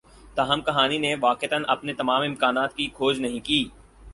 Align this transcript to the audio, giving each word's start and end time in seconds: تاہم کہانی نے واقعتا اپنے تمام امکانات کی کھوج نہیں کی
تاہم 0.35 0.61
کہانی 0.61 0.97
نے 0.97 1.13
واقعتا 1.21 1.57
اپنے 1.67 1.93
تمام 1.93 2.21
امکانات 2.21 2.75
کی 2.75 2.87
کھوج 2.95 3.19
نہیں 3.19 3.45
کی 3.45 3.63